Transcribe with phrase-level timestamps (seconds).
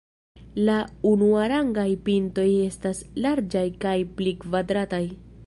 [0.69, 0.77] La
[1.09, 5.05] unuarangaj pintoj estas larĝaj kaj pli kvadrataj.